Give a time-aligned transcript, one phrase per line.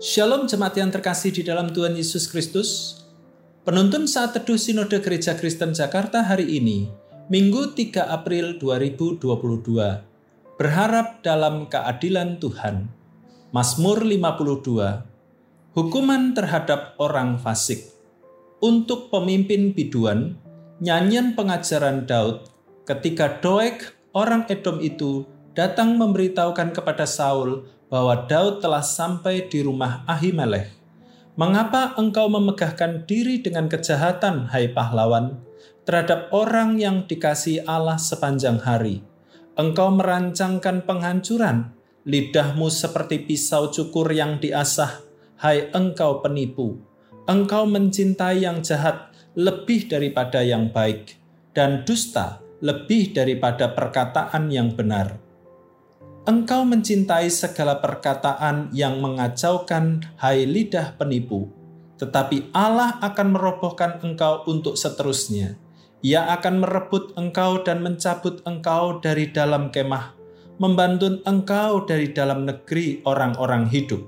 [0.00, 3.04] Shalom jemaat yang terkasih di dalam Tuhan Yesus Kristus.
[3.68, 6.88] Penuntun saat teduh Sinode Gereja Kristen Jakarta hari ini,
[7.28, 9.20] Minggu 3 April 2022.
[10.56, 12.88] Berharap dalam keadilan Tuhan.
[13.52, 15.04] Mazmur 52.
[15.76, 17.84] Hukuman terhadap orang fasik.
[18.64, 20.40] Untuk pemimpin biduan,
[20.80, 22.48] nyanyian pengajaran Daud
[22.88, 23.84] ketika Doeg,
[24.16, 30.70] orang Edom itu, datang memberitahukan kepada Saul bahwa Daud telah sampai di rumah Ahimelech.
[31.34, 35.42] Mengapa engkau memegahkan diri dengan kejahatan, hai pahlawan,
[35.82, 39.02] terhadap orang yang dikasih Allah sepanjang hari?
[39.58, 41.74] Engkau merancangkan penghancuran,
[42.06, 45.02] lidahmu seperti pisau cukur yang diasah,
[45.42, 46.78] hai engkau penipu.
[47.26, 51.18] Engkau mencintai yang jahat lebih daripada yang baik,
[51.52, 55.19] dan dusta lebih daripada perkataan yang benar
[56.28, 61.48] Engkau mencintai segala perkataan yang mengacaukan, hai lidah penipu.
[61.96, 65.56] Tetapi Allah akan merobohkan engkau untuk seterusnya.
[66.04, 70.12] Ia akan merebut engkau dan mencabut engkau dari dalam kemah,
[70.60, 74.04] membantu engkau dari dalam negeri orang-orang hidup.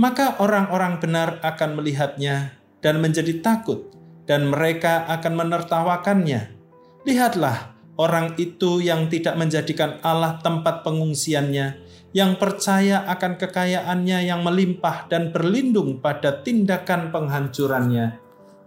[0.00, 3.92] Maka orang-orang benar akan melihatnya dan menjadi takut,
[4.24, 6.56] dan mereka akan menertawakannya.
[7.04, 11.66] Lihatlah, orang itu yang tidak menjadikan Allah tempat pengungsiannya,
[12.10, 18.18] yang percaya akan kekayaannya yang melimpah dan berlindung pada tindakan penghancurannya.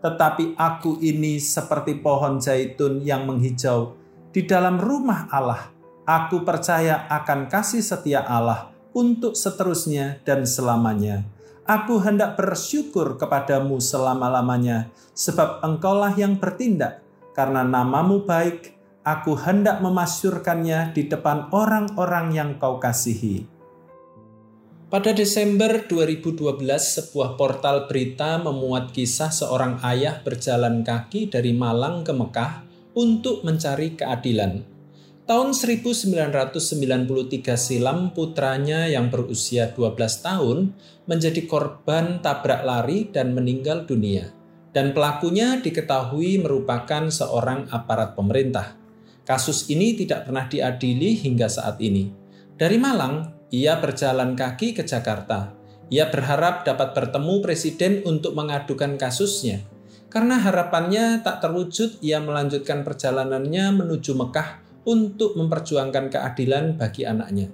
[0.04, 3.96] Tetapi aku ini seperti pohon zaitun yang menghijau
[4.36, 5.72] di dalam rumah Allah.
[6.04, 11.24] Aku percaya akan kasih setia Allah untuk seterusnya dan selamanya.
[11.64, 17.00] Aku hendak bersyukur kepadamu selama-lamanya, sebab engkaulah yang bertindak,
[17.32, 18.73] karena namamu baik
[19.04, 23.44] aku hendak memasyurkannya di depan orang-orang yang kau kasihi.
[24.88, 32.14] Pada Desember 2012, sebuah portal berita memuat kisah seorang ayah berjalan kaki dari Malang ke
[32.14, 32.62] Mekah
[32.94, 34.70] untuk mencari keadilan.
[35.24, 40.78] Tahun 1993 silam putranya yang berusia 12 tahun
[41.10, 44.30] menjadi korban tabrak lari dan meninggal dunia.
[44.76, 48.83] Dan pelakunya diketahui merupakan seorang aparat pemerintah.
[49.24, 52.12] Kasus ini tidak pernah diadili hingga saat ini.
[52.60, 55.56] Dari Malang, ia berjalan kaki ke Jakarta.
[55.88, 59.64] Ia berharap dapat bertemu presiden untuk mengadukan kasusnya.
[60.12, 67.48] Karena harapannya tak terwujud, ia melanjutkan perjalanannya menuju Mekah untuk memperjuangkan keadilan bagi anaknya.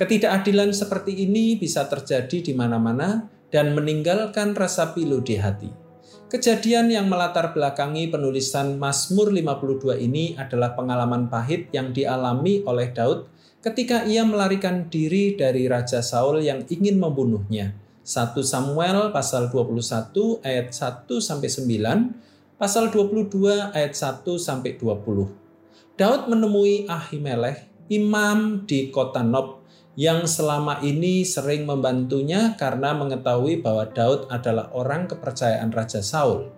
[0.00, 5.89] Ketidakadilan seperti ini bisa terjadi di mana-mana dan meninggalkan rasa pilu di hati.
[6.30, 13.26] Kejadian yang melatar belakangi penulisan Mazmur 52 ini adalah pengalaman pahit yang dialami oleh Daud
[13.58, 17.74] ketika ia melarikan diri dari Raja Saul yang ingin membunuhnya.
[18.06, 25.98] 1 Samuel pasal 21 ayat 1 sampai 9, pasal 22 ayat 1 sampai 20.
[25.98, 29.59] Daud menemui Ahimelech, imam di kota Nob
[30.00, 36.48] yang selama ini sering membantunya karena mengetahui bahwa Daud adalah orang kepercayaan Raja Saul.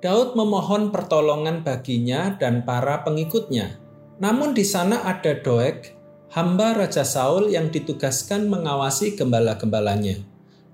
[0.00, 3.76] Daud memohon pertolongan baginya dan para pengikutnya.
[4.16, 5.92] Namun di sana ada Doeg,
[6.32, 10.24] hamba Raja Saul yang ditugaskan mengawasi gembala-gembalanya.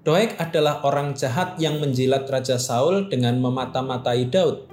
[0.07, 4.71] Doeg adalah orang jahat yang menjilat Raja Saul dengan memata-matai Daud.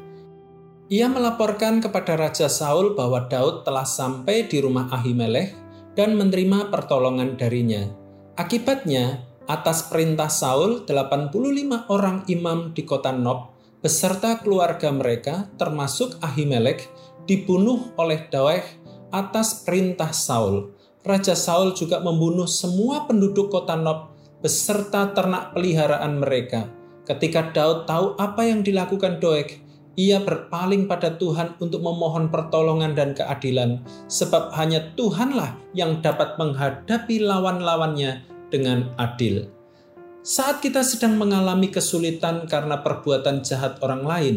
[0.93, 5.66] Ia melaporkan kepada Raja Saul bahwa Daud telah sampai di rumah Ahimelech
[5.97, 7.89] dan menerima pertolongan darinya.
[8.37, 16.85] Akibatnya, atas perintah Saul, 85 orang imam di kota Nob beserta keluarga mereka termasuk Ahimelek
[17.25, 18.61] dibunuh oleh Daud
[19.09, 20.75] atas perintah Saul.
[21.01, 24.11] Raja Saul juga membunuh semua penduduk kota Nob
[24.43, 26.69] beserta ternak peliharaan mereka.
[27.07, 29.63] Ketika Daud tahu apa yang dilakukan Doeg,
[29.97, 37.17] ia berpaling pada Tuhan untuk memohon pertolongan dan keadilan, sebab hanya Tuhanlah yang dapat menghadapi
[37.25, 38.21] lawan-lawannya
[38.53, 39.49] dengan adil.
[40.21, 44.35] Saat kita sedang mengalami kesulitan karena perbuatan jahat orang lain,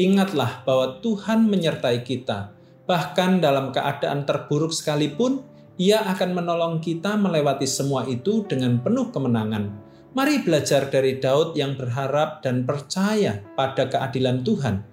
[0.00, 2.56] ingatlah bahwa Tuhan menyertai kita.
[2.88, 5.44] Bahkan dalam keadaan terburuk sekalipun,
[5.80, 9.81] Ia akan menolong kita melewati semua itu dengan penuh kemenangan.
[10.12, 14.84] Mari belajar dari Daud yang berharap dan percaya pada keadilan Tuhan.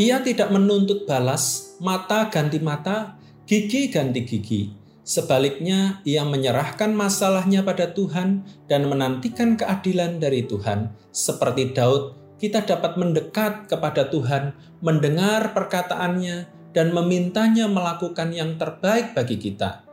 [0.00, 4.72] Ia tidak menuntut balas, mata ganti mata, gigi ganti gigi.
[5.04, 10.96] Sebaliknya, ia menyerahkan masalahnya pada Tuhan dan menantikan keadilan dari Tuhan.
[11.12, 19.36] Seperti Daud, kita dapat mendekat kepada Tuhan, mendengar perkataannya, dan memintanya melakukan yang terbaik bagi
[19.36, 19.91] kita.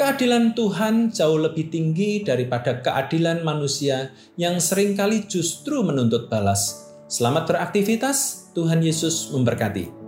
[0.00, 6.88] Keadilan Tuhan jauh lebih tinggi daripada keadilan manusia yang sering kali justru menuntut balas.
[7.04, 9.99] Selamat beraktivitas, Tuhan Yesus memberkati.